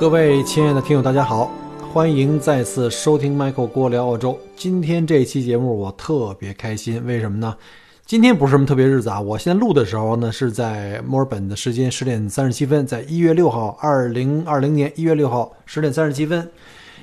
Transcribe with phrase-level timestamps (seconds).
[0.00, 1.50] 各位亲爱的听友，大家好，
[1.92, 4.40] 欢迎再次收听 Michael 郭聊澳洲。
[4.56, 7.54] 今天这期节目我特别开心，为什么呢？
[8.06, 16.48] 今天不是什么特别日子啊，我现在录的时候呢是在墨尔本的时间十点三十七分，在一月六号，二零二零年一月六号十点三十七分。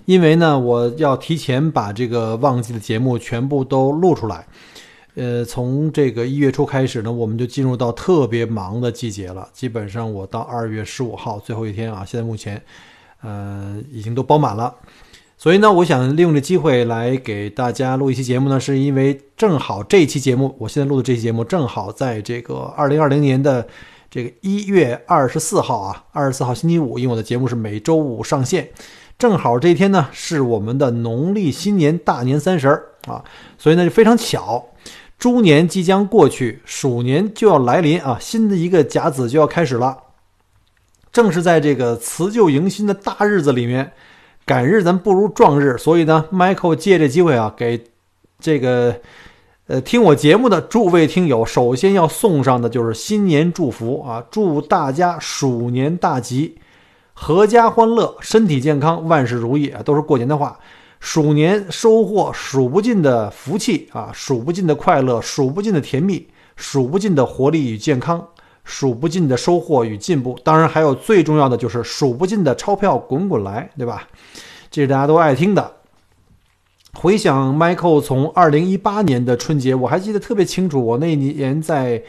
[0.05, 4.43] 因为呢，我要提前把这个旺季的节目全部都录出来。
[5.17, 9.49] 呃，从这个一月初开始呢，我们就进入到特别忙的季节了。
[9.51, 12.61] 基本上我到二月十五号最后一天啊，现在目前。
[13.23, 14.71] 呃，已经都包满了，
[15.39, 23.67] 所以呢，我想利用这机会来给大家录一期节目呢，是因为正好这期节目，我现在录的这期节目正好在这个二零二零年的
[24.11, 28.69] 这个一月二十四号啊，二十四号星期五，因为我的节目是每周五上线，
[29.17, 33.25] 正好这一天呢是我们的农历新年大年三十儿啊，
[33.57, 34.63] 所以呢就非常巧，
[35.17, 39.97] 猪年即将过去，鼠年就要来临啊，新的一个甲子就要开始了。
[41.11, 43.93] 正是在这个辞旧迎新的大日子里面，
[44.45, 47.83] 赶日咱不如撞日，所以呢，Michael 借这机会啊，给
[48.39, 49.01] 这个
[49.65, 56.59] 呃听我节目的诸位听友，首先要送上的就是新年祝福啊，祝大家鼠年大吉，
[57.15, 60.59] 阖家欢乐，身体健康，万事如意啊，都是过年的话。
[60.99, 68.27] 鼠年收获数不尽的福气啊，数不尽的快乐，数不尽的甜蜜，数不尽的活力与健康。
[68.69, 74.09] 数不尽的收获与进步，当然还有最重要的就是数不尽的钞票滚滚来，对吧？
[74.69, 75.71] 这是大家都爱听的。
[76.93, 80.85] 回想 Michael 从二零一八年的春节，我还记得特别清楚。
[80.85, 82.03] 我那年在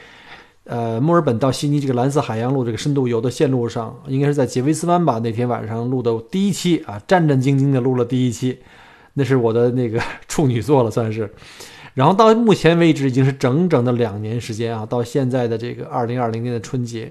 [0.69, 5.19] 呃墨尔本到悉尼这个蓝色海洋路这个深度游的线路上，应该是在杰维斯湾吧？
[5.19, 8.59] 那天晚上录的第一期啊，战战兢兢的录了第一期，
[9.15, 9.99] 那是我的那个
[10.29, 11.33] 处女作了，算是。
[11.95, 17.11] 然后到目前为止已经是整整的两年时间啊，到现在的这个二零二零年的春节，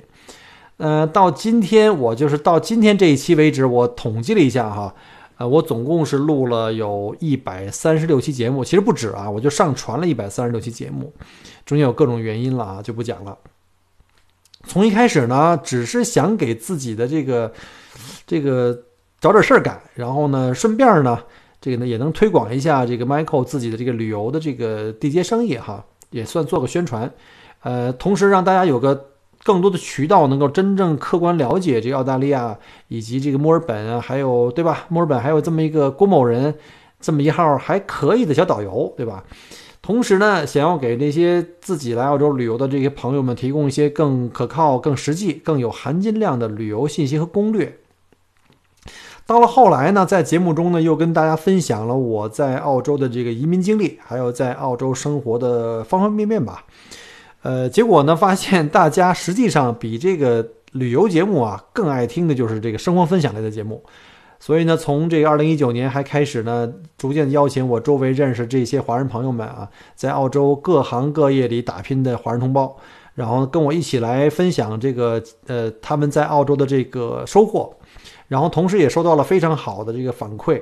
[0.77, 4.93] 呃，到今天我就是到今天这一期为止，我统计了一下哈，
[5.37, 11.13] 呃，我总共是录了有一百三十六期节目，其实不止啊，我就上传了一百三十六期节目，
[11.65, 13.37] 中间有各种原因了啊，就不讲了。
[14.65, 17.53] 从一开始呢，只是想给自己的这个
[18.25, 18.77] 这个
[19.19, 21.23] 找点事儿干，然后呢，顺便呢。
[21.59, 27.11] 这个呢也能推广一下这个 Michael 自己的这个旅游的这个地接生意哈，也算做个宣传，
[27.61, 29.09] 呃，同时让大家有个
[29.47, 32.57] 更多的渠道，能够真正客观了解这个澳大利亚
[32.89, 34.85] 以及这个墨尔本，还有对吧？
[34.89, 36.53] 墨尔本还有这么一个郭某人，
[36.99, 39.23] 这么一号还可以的小导游，对吧？
[39.81, 47.77] 同时呢，想要给那些自己来澳洲旅游的这些朋友们提供一些更可靠、更实际、更有含金量的旅游信息和攻略。
[49.25, 56.65] 到了后来呢，在节目中呢，又跟大家分享了我在澳洲的这个移民经历，还有在澳洲生活的方方面面吧。
[57.47, 63.81] 呃，结果呢，发现大家实际上比这个旅游节目啊更爱听的就是这个生活分享类的节目。
[64.37, 72.75] 所以呢，从这个二零一九年还开始呢，逐渐邀请我周围认识这些华人朋友们啊，在澳洲各行各业里打拼的华人同胞，
[73.15, 77.73] 然后跟我一起来分享这个呃他们在澳洲的这个收获。
[78.27, 80.61] 然后同时也收到了非常好的这个反馈，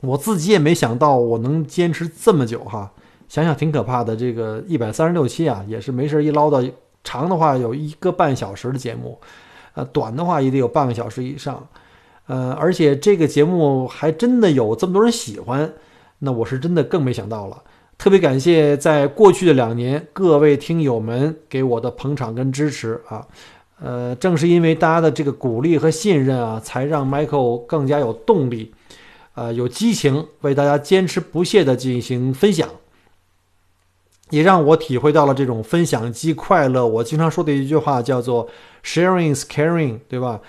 [0.00, 2.92] 我自己也没想到我能坚持这么久哈，
[3.28, 4.16] 想想挺可怕的。
[4.16, 6.70] 这个一百三十六期啊，也是没事一唠叨，
[7.04, 9.18] 长的话有一个半小时的节目，
[9.74, 11.66] 呃，短的话也得有半个小时以上，
[12.26, 15.72] 呃，而且这个节目还真的有这么多人喜欢，
[16.18, 17.62] 那我是真的更没想到了。
[17.98, 23.26] 特别感谢在过去的两年各位听友们给我的捧场跟支持啊。
[23.78, 28.72] 呃，正是因为大家的这个鼓励和信任啊，才让 Michael 更加有动力，
[29.34, 32.68] 呃，有激情为大家坚持不懈地进行分享，
[34.30, 36.86] 也让我体会到了这种分享即快乐。
[36.86, 38.48] 我经常说的一句话叫做
[38.82, 40.40] “sharing is caring”，对吧？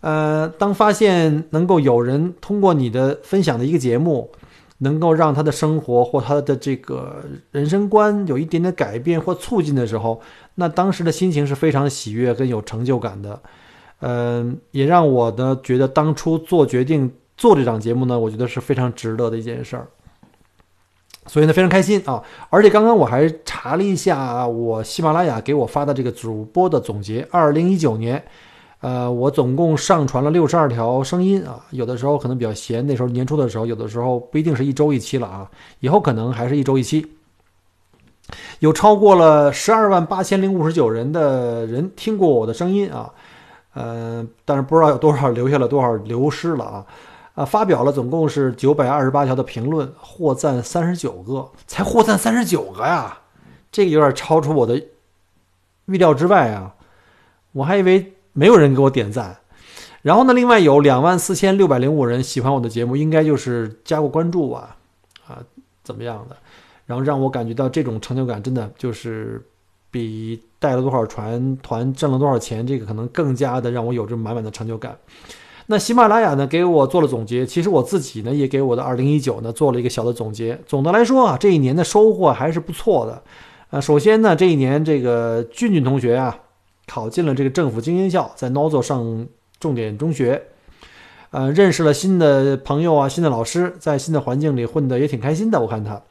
[0.00, 4.30] 呃，当发现能够有人通过你的分享的一个节目，
[4.78, 10.20] 能够让他的生活或他的这个人生观有一点点改变或促进的时候，
[10.56, 13.40] 那当时的心情是非常喜悦跟有成就感的，
[14.00, 19.88] 嗯，也让我呢觉得当初做决定做这档节目呢，我觉得是非常值得的一件事儿。
[21.26, 22.22] 所以呢，非常开心啊！
[22.50, 28.22] 而且刚刚我还查了一下我喜马拉雅给我发的这个主播的总结，二零一九年。
[28.80, 35.50] 呃，我总共上传了六十二条声音啊，有的时候可能比较闲，那时候年初的时候，有的时候不一定是一周一期了啊，
[35.80, 37.06] 以后可能还是一周一期。
[38.58, 43.10] 有超过了十二万八千零五十九人的人听过我的声音啊，
[43.72, 46.84] 呃，但是不知道有多少留下了多少流失了啊，
[47.34, 53.18] 啊，发表了总共是九百二十八条的评论，获赞三十九个，才获赞三十九个呀，
[53.72, 54.80] 这个有点超出我的
[55.86, 56.74] 预料之外啊，
[57.52, 59.36] 我还以为没有人给我点赞，
[60.02, 64.76] 然后呢，另外有两万四千六百零五人喜欢我的节目，应该就是加过关注吧，
[65.26, 65.42] 啊，
[65.82, 66.36] 怎么样的？
[66.86, 69.44] 然后让我感觉到这种成就感，真的就是
[69.90, 74.96] 比带了多少船团挣了多少钱，这个可能更加的让我有着满满的成就感。
[75.66, 80.60] 那喜马拉雅呢，给我做了总结，其实我自己呢，也给我的二零一九呢做了一个小的总结。
[80.66, 83.22] 总的来说啊，这一年的收获还是不错的。
[83.70, 86.38] 呃，首先呢，这一年这个俊俊同学啊，
[86.86, 89.26] 考进了这个政府精英校，在 Nozo 上
[89.58, 90.42] 重点中学，
[91.30, 95.60] 呃，认识了新的朋友啊，新的老师，在新的环境里混得也挺开心的。
[95.60, 96.02] 我看他。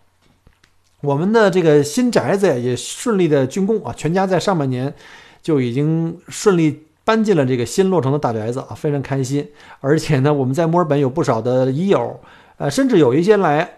[1.01, 4.93] 我们的这个新宅子也顺利的竣工啊，全家在上半年
[5.41, 9.47] 就已经顺利搬进了这个新落成的大宅子啊，非常开心。
[9.79, 12.19] 而且呢，我们在墨尔本有不少的益友，
[12.57, 13.69] 呃，甚至有一些来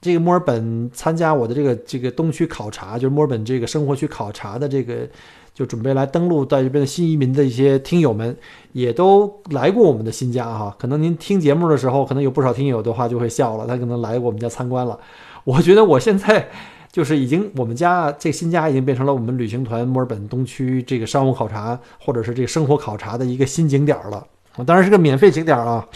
[0.00, 5.08] 这个墨尔本参加我的这个这个东区考察，就是墨尔本这个生活区考察的这个，
[5.54, 8.36] 就准备来登陆到这边的新移民的一些听友们，
[8.72, 10.74] 也都来过我们的新家哈。
[10.78, 14.98] 可能您听节目的时候，可能有不少听友的话就会笑了，他可能来过我们家参观了。
[15.44, 16.48] 我觉得我现在
[16.92, 24.24] 就是已经，我们家这新家已经变成了我们旅行团墨尔本东区这个商务考察或者是这个生活考察的一个新景点了。
[24.66, 25.88] 当然是个免费景点啊。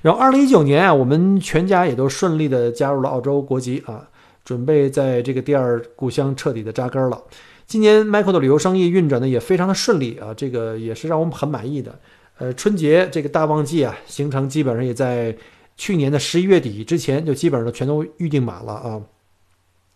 [0.00, 4.08] 然后，二零一九年啊，我们全家也都顺利的加入了澳洲国籍啊，
[4.42, 7.22] 准备在这个第二故乡彻底的扎根了。
[7.66, 12.00] 今年 Michael 的旅游生意运转的也非常的顺利啊，这个也是让我们很满意的。
[12.38, 15.36] 呃，春节这个大旺季啊，行程基本上也在。
[15.74, 19.00] 去年的十一月底之前就基本上全都预定满了啊，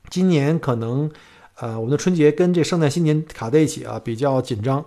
[0.08, 1.10] 今年可能，
[1.56, 4.84] 呃，我们的春节跟这圣诞新年卡在一起啊，比较紧张，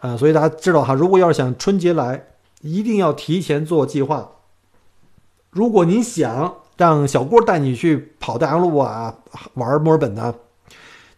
[0.00, 2.24] 呃，所以大家知道哈，如果要是想春节来，
[2.60, 4.30] 一定要提前做计划。
[5.50, 9.18] 如果您想让小郭带你去跑大洋路啊，
[9.54, 10.34] 玩墨尔本呢，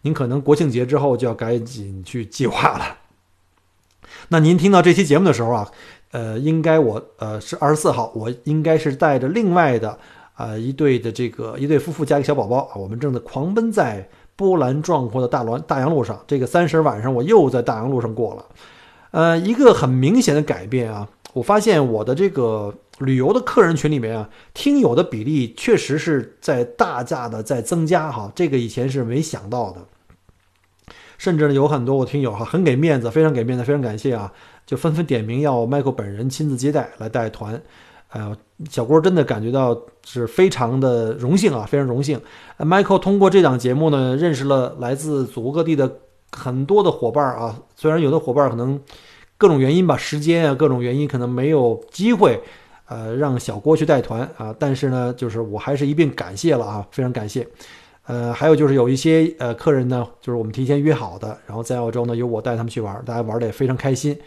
[0.01, 2.97] 您可能国庆节之后就要赶紧去计划了。
[4.29, 5.71] 那您听到这期节目的时候啊。
[6.11, 9.99] 呃，应该我呃是二十四号，我应该是带着另外的
[10.35, 16.21] 啊一对的这个一对夫妇加一个小宝宝啊，我们正在狂奔在波澜壮阔的大滦大洋路上。
[16.27, 18.45] 这个三十晚上我又在大洋路上过了，
[19.11, 29.81] 呃，一个很明显的改变啊，我发现我的这个旅游的客人群里面啊，听友的比例确实是在大价的在增加哈，这个以前是没想到的，
[31.17, 34.31] 甚至呢有很多我听友哈很给面子，非常给面子，非常感谢啊。
[34.65, 37.61] 就纷纷点名要 Michael 本人亲自接待来带团，
[38.15, 38.33] 呃，
[38.69, 42.17] 小郭真的感觉到是非常的荣幸啊，非常荣幸。
[42.57, 45.99] Michael 通过这档节目呢，认识了来自祖国各地的
[46.31, 47.59] 很多的伙伴啊。
[47.75, 48.79] 虽然有的伙伴可能
[49.37, 52.41] 各种原因吧，时间啊各种原因可能没有机会，
[52.87, 54.55] 呃，让小郭去带团啊。
[54.57, 57.45] 但是呢，就是我还是一并感谢了啊，非常感谢。
[58.07, 64.17] 呃，还有就是有一些呃客人呢，就是我们提前约好的，然后在澳洲呢由我带他们去玩，大家玩的也非常开心。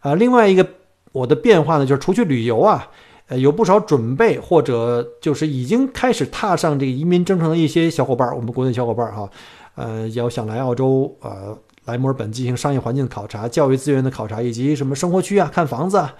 [0.00, 0.66] 啊，另外一个
[1.12, 2.90] 我的变化呢，就是出去旅游啊，
[3.28, 9.28] 呃，有不少准备或者就是已经开始踏上这个移民征程的一些小伙伴，我们国内小伙伴哈，
[9.74, 11.56] 呃，要想来澳洲，呃，
[11.86, 16.14] 来墨尔本进行商业环境的考察、教育资源的考察，以及什么生活区啊、看房子啊、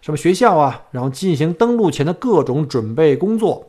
[0.00, 3.66] 什么学校啊，然后进行登陆前的各种准备工作，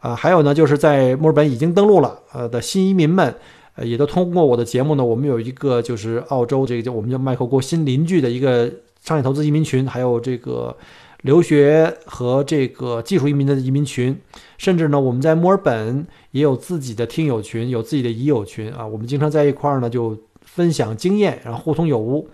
[0.00, 3.34] 啊，还有呢，就是在墨尔本已经登陆了呃的新移民们。
[3.74, 8.68] 呃，也都通过我的节目呢，我们有一个就是澳洲这个叫我们叫麦克国新邻居的一个
[9.00, 10.76] 商业投资移民群，还有这个
[11.22, 14.16] 留学和这个技术移民的移民群，
[14.56, 22.28] 甚至呢，我们在墨尔本也有自己的听友群，有自己的已友群啊，我们经常在一块儿呢就分享经验，然后互通有无。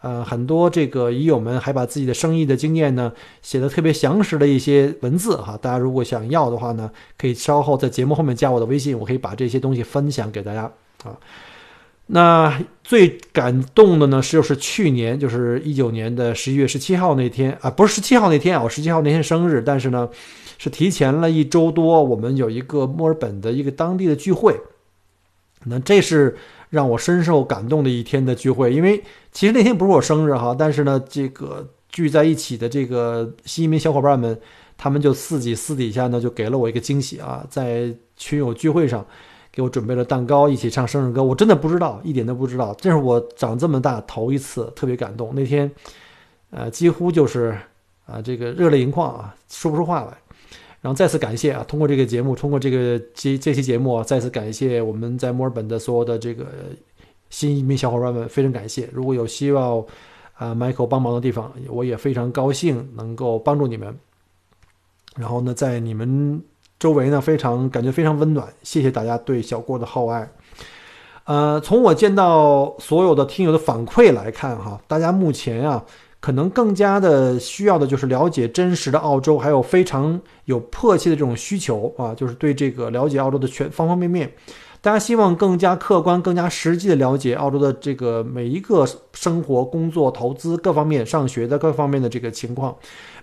[0.00, 10.62] 呃，很多这个已友们还把自己的生意的经验呢写的特别详实的一些文字哈，大家如果想要的话呢，可以稍后在节目后面加我的微信，我可以把这些东西分享给大家
[11.04, 11.16] 啊。
[12.14, 20.08] 那最感动的呢是就是去年就是一九年的十一月十七号那天啊，不是十七号那天啊，我十七号那天生日，但是呢
[20.58, 24.60] 是提前了一周多，我们有一个墨尔本的一个当地的聚会，
[25.64, 26.36] 那这是。
[26.72, 28.98] 让我深受感动的一天的聚会，因为
[29.30, 34.40] 其实那天不是我生日哈，但是呢，这个聚在一起的这个新移民小伙伴们，
[34.78, 39.06] 他们就自己私底下呢就给了我一个惊喜啊，在群友聚会上
[39.52, 45.34] 给我准备了蛋糕，一起唱生日歌，我真的不知道，一点都不知道，这是我长这么大头一次特别感动。
[45.34, 45.70] 那天
[46.50, 47.56] 呃，几乎就是
[48.06, 50.16] 啊这个热泪盈眶啊，说不出话来。
[50.80, 56.46] 然后再次感谢啊，通过这个节目，通过这个这这期节目啊，再次感谢我们在墨尔本的所有的这个
[57.30, 58.88] 新移民小伙伴们，非常感谢。
[58.92, 59.86] 如果有需要
[60.34, 63.96] 啊，Michael 帮忙的地方，我也非常高兴能够帮助你们。
[65.14, 66.42] 然后呢，在你们
[66.82, 70.28] 周围呢，非常感觉非常温暖，谢谢大家对小郭的厚爱。
[71.22, 75.84] 呃，从我见到所有的听友的反馈来看，哈，大家目前啊。
[76.18, 84.32] 可能更加的需要的就是了解真实的澳洲，还有非常有迫切的这种需求啊，就是对这个了解澳洲的全方方面面。
[84.80, 92.76] 大家希望更加客观、更加实际的了解澳洲的这个每一个生活、工作、投资各方面、上学的各方面的这个情况。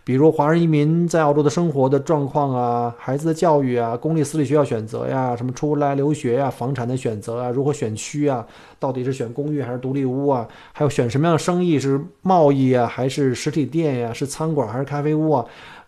[0.03, 8.43] 比如华人移民在澳洲的生活的状况啊，孩子的教育啊，公立私立学校选择呀，什么出来留学呀，房产的选择啊，如何选区啊，
[8.79, 10.47] 到底是选公寓还是独立屋啊？
[10.71, 14.11] 还有选什么样的生意是贸易啊，还是实体店呀？
[14.11, 15.45] 是餐馆还是咖啡屋啊？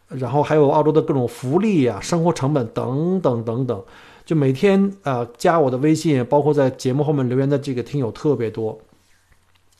[0.09, 3.81] 然后还有澳洲的各种福利啊，生活成本等等等等。
[4.23, 8.77] 就每天啊加我的微信，包括在节目后面留言的这个听友特别多。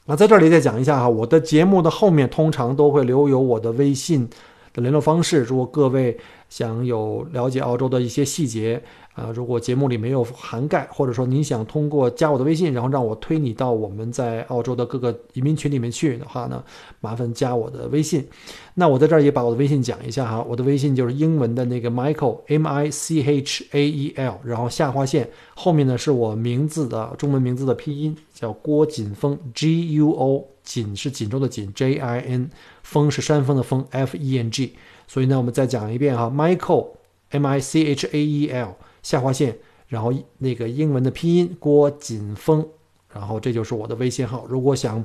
[0.06, 4.28] 那在这里再讲一下哈，我的节目的后面通常都会留有我的微信
[4.74, 6.18] 的联络方式，如果各位
[6.50, 8.82] 想有了解澳洲的一些细节。
[9.14, 16.64] 啊，如果节目里没有涵盖，或者说你想通过加我的微信，然后让我推你到我们在澳洲的各个移民群里面去的话呢，
[17.02, 18.26] 麻烦加我的微信。
[18.74, 32.50] 那我在这儿也把我的微信讲一下哈，我的微信就是英文的那个 Michael M I C H A E L，然后下划线后面呢是我名字的中文名字的拼音，叫郭锦峰 G U O，锦是锦州的锦 J I N，
[32.84, 34.76] 峰是山峰的峰 F E N G。
[35.08, 36.88] 所以呢，我们再讲一遍哈，Michael
[37.32, 38.76] M I C H A E L。
[39.04, 42.64] 下划线，然后那个英文的拼音郭锦峰，
[43.12, 44.46] 然后这就是我的微信号。
[44.48, 45.04] 如果想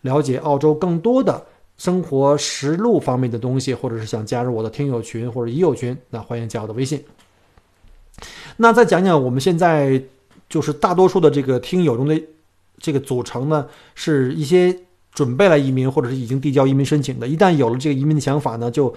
[0.00, 1.46] 了解澳洲更多的
[1.78, 7.04] 生活实录方面的东西，或者是想加入我的听友群或者已友群，那欢迎加我的微信。
[8.56, 10.02] 那再讲讲我们现在
[10.48, 12.20] 就是大多数的这个听友中的
[12.78, 14.76] 这个组成呢，是一些
[15.16, 17.26] 准备来移民或者是已经递交移民申请的。
[17.26, 18.94] 一旦有了这个移民的想法呢，就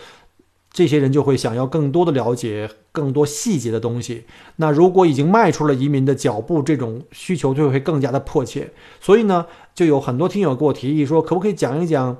[0.71, 4.25] 这些人就会想要更多的了解更多细节的东西。
[4.57, 8.69] 那如果已经迈出了移民的脚步，这种需求就会更加的迫切。
[8.99, 12.15] 所以呢，就有很多听友给我提议说，可不可以讲一讲？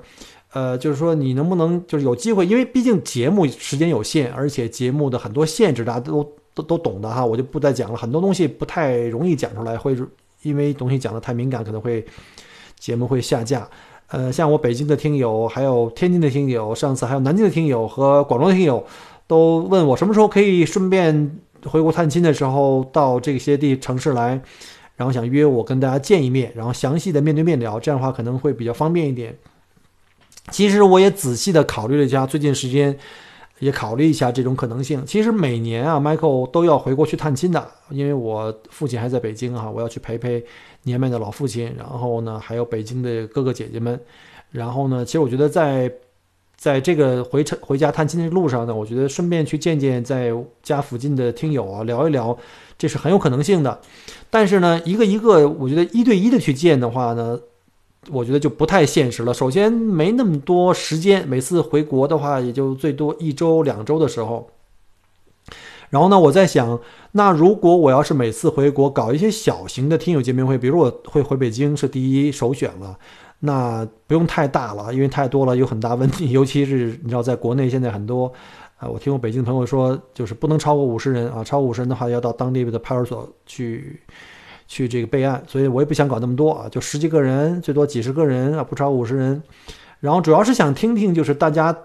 [0.52, 7.96] 呃，就是说你能不能就是有机会，因为毕竟节目时间有限，而且节目的很多限制大家都都都懂的哈，我就不再讲了。
[7.96, 9.96] 很多东西不太容易讲出来，会
[10.42, 12.04] 因为东西讲的太敏感，可能会
[12.80, 13.68] 节目会下架。
[14.10, 18.84] 呃，像我北京的听友，还有天津的听友，上次还有南京的听友和广州的听友，
[19.28, 24.40] 都问我什么时候可以顺便回国探亲的时候到这些地城市来，
[24.96, 29.36] 然后想约我跟大家见一面，然后详细的面对面聊，这样的话可能会比较方便一点。
[30.50, 32.98] 其实我也仔细的考虑了一下，最近时间
[33.60, 35.02] 也考虑一下这种可能性。
[35.06, 40.44] 其实每年啊，Michael 都要回国去探亲的，因为我父亲还在北京啊，我要去陪陪。
[40.84, 44.00] 年迈的老父亲，然后呢，还有北京的哥哥姐姐们，
[44.50, 45.92] 然后呢，其实我觉得在
[46.56, 52.34] 在这个回程回家探亲的路上呢，我觉得顺便去见见在家附近的听友啊，聊一聊，
[52.78, 53.78] 这是很有可能性的。
[54.30, 57.38] 但是呢，一个一个，我觉得一对一的去见的话呢，
[58.08, 59.34] 我觉得就不太现实了。
[59.34, 64.50] 首先没那么多时间，每次回国的话，也就最多一周两周的时候。
[65.90, 66.80] 然后呢，我在想，
[67.12, 72.96] 那如果我要是每次回国搞一些小型的听友见面会，比如我会回北京是第一首选了，
[73.40, 78.32] 那不用太大了，因为太多了有很大问题，尤其是你知道，在国内现在很多，
[78.78, 84.00] 啊，我听我北京朋友说，就是不能超过五十人啊，超过五十人的话要到当地的派出所去
[84.70, 89.42] 去这个备案，所以我也不想搞那么多啊，就十几个人，最多几十个人啊，不超五十人，
[89.98, 91.76] 然后主要是想听听就是大家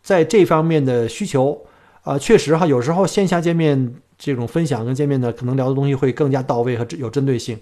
[0.00, 1.60] 在这方面的需求。
[2.02, 7.58] 啊，确实哈，有时候线下见面这种分享跟见面呢，可能聊的东西会更加到位和有针对性。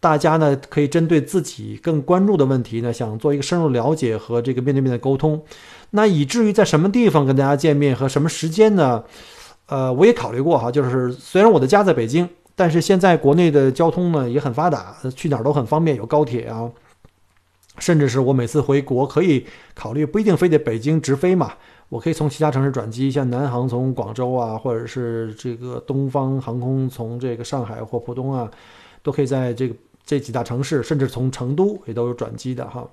[0.00, 5.40] 大家呢可以针对自己更关注的问题呢，想做一个深入了解和这个面对面的沟通。
[5.90, 9.04] 那以至于在什么地方跟大家见面和什么时间呢？
[9.66, 16.68] 呃，我也考虑过哈，就是虽然我的家在北京，但是现在国内的交通呢也很发达，去哪儿都很方便，有高铁啊，
[17.78, 21.52] 甚至是我每次回国可以考虑不一定非得北京直飞嘛。
[21.88, 28.50] 我可以从其他城市转机，像南航从广州啊，或者是这个东方航空从这个上海或浦东啊，
[29.04, 32.84] 都可以在这个这几大城市，甚至从成都也都有转机的哈。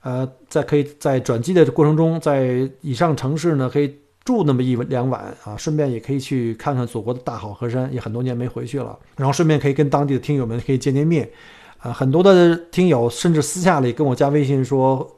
[0.00, 3.94] 呃，在可以在转机的过程中，在以上城市呢，可以
[4.26, 11.30] 住那么一两晚啊，顺便也可以去看看祖国的大好河山，也很多年没回去了，然后顺便可以跟当地的听友们可以见见面。
[11.78, 15.10] 啊，很多的听友甚至私下里跟我加微信说。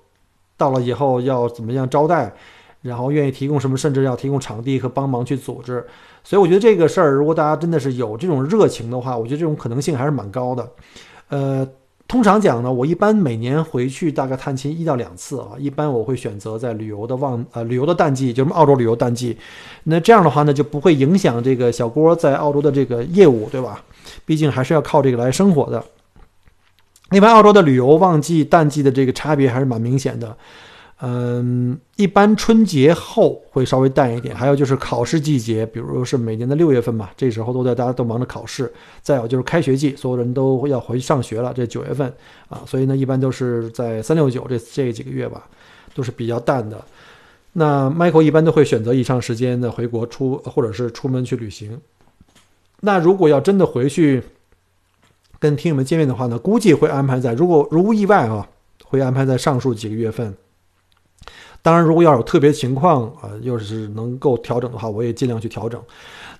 [0.58, 2.34] 到了以后要怎么样招待，
[2.82, 5.86] 然后愿意提供什么，甚至要提供场地和帮忙去组织。
[6.24, 10.68] 所以我觉得这个事儿，如果大家真的是有这种热情的话，我觉得这种可能性还是蛮高的。
[11.28, 11.64] 呃，
[12.08, 19.36] 通常讲呢，我一般每年回去大概探亲一到两次啊，一般我会选择在旅游的旺呃旅游的淡季，就是澳洲旅游淡季。
[19.84, 23.84] 那这样的话呢，就不会影响这个小郭在澳洲的这个业务，对吧？
[24.24, 25.84] 毕竟还是要靠这个来生活的。
[27.10, 30.34] 另外，澳洲的旅游旺季淡季的这个差别还是蛮明显的。
[31.00, 38.72] 嗯，一般春节后会稍微淡一点，还有就是考试季节，比如是每年的六月份嘛，这时候都在大家都忙着考试。
[39.00, 42.12] 再有就是开学季，所有人都要回去上学了，这九月份
[42.48, 45.46] 啊，所以呢，一般都是在三六九这这几个月吧，
[45.94, 46.84] 都是比较淡的。
[47.52, 51.80] 那 Michael 一般都会选择以上时间的回国出，或者是出门去旅行。
[52.80, 54.20] 那如果要真的回去
[55.38, 58.48] 跟听友们见面的话呢，估计会安排在，如果如无意外啊，
[58.84, 60.34] 会安排在上述几个月份。
[61.60, 65.78] 当然，如果要有特别情况啊，要是能够调整的话，我也尽量去调整。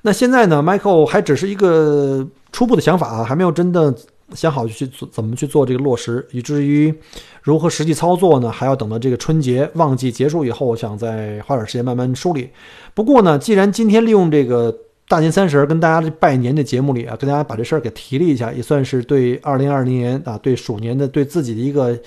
[0.01, 3.93] 那现在呢，Michael 还只是一个初步的想法啊，还没有真的
[4.33, 6.95] 想好去做怎么去做这个落实，以至于
[7.43, 12.49] 如何实际操作呢，还要等到这个春节旺季结束以后，我想再花点时间慢慢梳理。
[12.95, 14.75] 不过呢，既然今天利用这个
[15.09, 21.99] 大年三十跟大家拜年的节目里啊，跟大家把这事儿给提了一下，也算是对二零二零年啊，对鼠年的对自己的一个。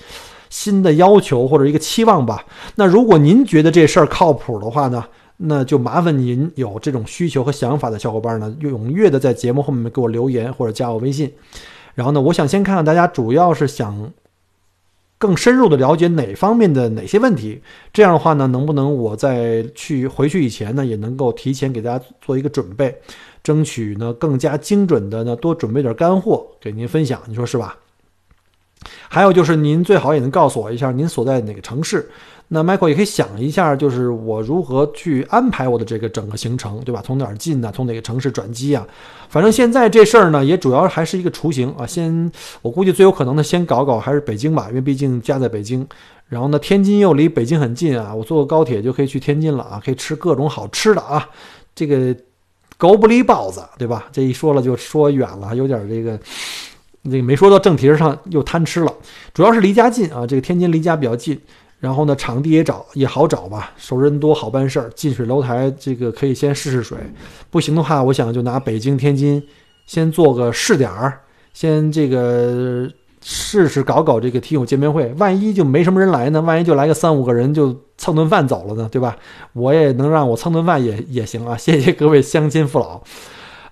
[0.52, 2.44] 新的要求或者一个期望吧。
[2.74, 5.02] 那如果您觉得这事儿靠谱的话呢，
[5.38, 11.32] 那就麻烦您有这种需求和想法的小伙伴呢，踊跃的在节目后面给我留言或者加我微信。
[11.94, 14.12] 然后呢，我想先看看大家主要是想
[15.16, 17.62] 更深入的了解哪方面的哪些问题。
[17.90, 22.94] 这样的话呢，能不能我在去回去以前呢，也能够提前给大家做一个准备，
[23.42, 27.78] 争取呢更加精准的呢多准备点干货给您分享，你说是吧？
[29.08, 32.10] 还有就是，您最好也能告诉我一下您所在哪个城市。
[32.48, 37.02] 那 Michael 也可以想一下，就是我如何去安排我的这个整个行程，对吧？
[37.02, 37.72] 从哪儿进呢？
[37.74, 38.86] 从哪个城市转机啊？
[39.30, 41.86] 反正现在这事儿呢，也主要还是一个雏形啊。
[41.86, 45.86] 先，我估计最有可能的，先搞搞还是北京吧，因为毕竟家在北京。
[46.28, 51.26] 然后呢，天津又离北京很近啊，我坐个高铁就可以去天津了啊，可以吃各种好吃的啊。
[51.74, 52.14] 这个
[52.76, 54.08] 狗不理包子，对吧？
[54.12, 56.18] 这一说了就说远了，有点这个。
[57.02, 58.94] 那个没说到正题上，又贪吃了。
[59.34, 61.38] 主要是离家近啊，这个天津离家比较近，
[61.80, 64.88] 然后呢，场地也找也好找吧，熟人多好办事儿。
[64.94, 66.96] 近水楼台，这个可以先试试水，
[67.50, 69.42] 不行的话，我想就拿北京、天津
[69.84, 71.18] 先做个试点儿，
[71.52, 72.88] 先这个
[73.20, 75.12] 试试搞搞这个听友见面会。
[75.18, 76.40] 万一就没什么人来呢？
[76.40, 78.88] 万一就来个三五个人就蹭顿饭走了呢？
[78.92, 79.16] 对吧？
[79.54, 81.56] 我也能让我蹭顿饭也也行啊。
[81.56, 83.02] 谢谢各位乡亲父老。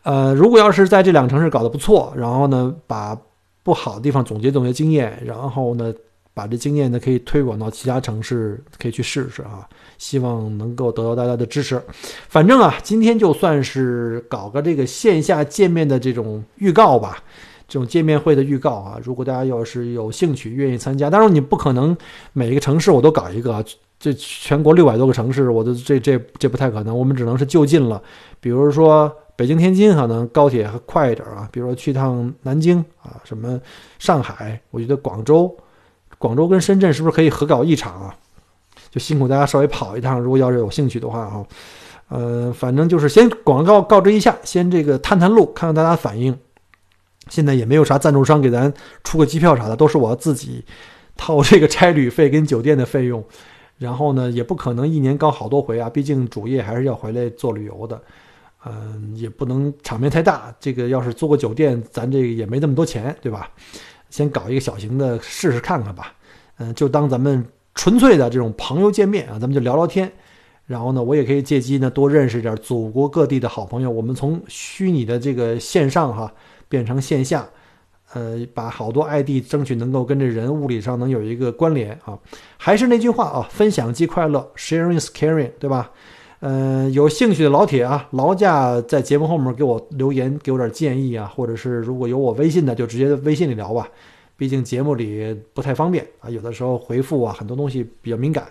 [0.03, 3.17] 呃，如果要是在这两个城市搞得不错，然后呢，把
[3.63, 5.93] 不好的地方总结总结经验，然后呢，
[6.33, 9.69] 把这经验呢可以推广到其他城市，可以去试试啊。
[9.99, 11.79] 希望能够得到大家的支持。
[12.31, 17.23] 反正啊，今天就算是搞个这个线下见面的这种预告吧，
[17.71, 18.99] 这种见面会的预告啊。
[19.03, 21.97] 如果大家要是有兴趣愿意参加，当然你不可能
[22.35, 23.65] 每一个城市我都搞一个，啊
[23.99, 26.99] 这全国六百多个城市，我都这这这不太可能。
[26.99, 28.03] 我们只能是就近了，
[28.41, 29.11] 比如说。
[29.37, 33.59] 北京、天津可能高铁快一点啊，比如说去趟南京啊，什么
[33.99, 35.51] 上海，我觉得广州、
[36.19, 38.15] 广州跟深圳是不是可以合搞一场啊？
[38.91, 41.47] 就辛苦大家稍微跑一趟，如果要是有兴趣的话啊，
[42.11, 46.39] 呃，反正就是先广告告知一下，先这个探探路，看看大家反应。
[47.29, 48.73] 现在也没有啥赞助商给咱
[49.05, 50.65] 出个机票啥的，都是我自己
[51.17, 53.25] 掏这个差旅费跟酒店的费用，
[53.79, 58.01] 然后呢，也不可能一年搞好多回啊，毕竟主业还是要回来做旅游的。
[58.67, 60.55] 嗯，也不能场面太大。
[60.61, 63.49] 这个要是租个酒店，咱这个也没那么多钱，对吧？
[64.11, 66.13] 先搞一个小型的试试看看吧。
[66.59, 67.43] 嗯，就当咱们
[67.75, 70.13] 纯粹的这种朋友见面啊，咱们就聊聊天。
[70.67, 73.91] 然后呢，我也可以借机呢多认识点祖国各地的好朋友。
[73.91, 76.31] 我们从虚拟的这个线上哈
[76.71, 77.47] 变成线下，
[78.15, 82.19] 呃，把好多 ID 争取能够跟这人物理上能有一个关联啊。
[82.57, 85.91] 还是那句话啊，分享即快乐，Sharing is caring，对吧？
[86.43, 93.87] 嗯，有兴趣的老铁啊，劳驾在节目后面给我留言，给我点建议啊，或者是如果有我微信的，就直接微信里聊吧，
[94.39, 98.47] 毕竟节目里不太方便啊，有的时候回复啊，很多东西比较敏感。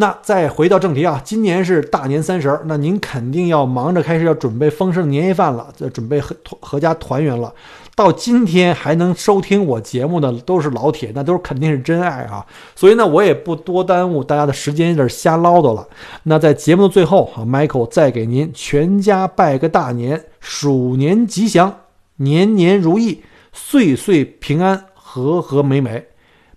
[0.00, 7.52] 那再回到正题啊，今年是大年三十儿，那您肯定要忙着开始要准备丰盛年夜饭了，这准备合合家团圆了。
[7.94, 12.46] 到今天还能收听我节目的都是老铁，那都是肯定是真爱啊！
[12.74, 15.86] 所以呢，我也不多耽误大家的时间，在这瞎唠叨了。
[16.22, 21.76] 那在节目的最后啊，Michael 再给您全家拜个大年，鼠年吉祥，
[22.16, 26.06] 年年如意，岁岁平安，和和美美。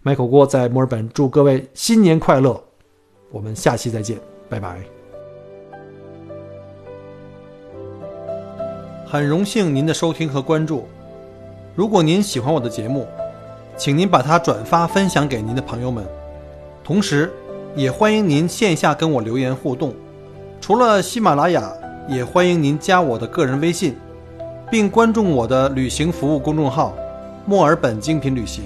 [0.02, 2.64] Michael 郭在墨尔本祝各位新年快乐，
[3.34, 4.78] 我们下期再见，拜拜。
[9.08, 10.88] 很荣幸您的收听和关注，
[11.76, 13.08] 如果您喜欢我的节目，
[13.76, 16.06] 请您把它转发分享给您的朋友们，
[16.84, 17.34] 同时，
[17.76, 19.96] 也欢迎您线下跟我留言互动。
[20.62, 21.74] 除了喜马拉雅，
[22.08, 23.96] 也欢迎您加我的个人微信，
[24.69, 26.96] 并关注我的旅行服务公众号
[27.48, 28.65] “墨尔本精品旅行”。